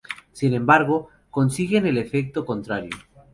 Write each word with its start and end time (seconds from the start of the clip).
Sin 0.31 0.55
embargo, 0.55 1.09
consiguen 1.29 1.85
el 1.85 1.99
efecto 1.99 2.43
contrario. 2.43 2.89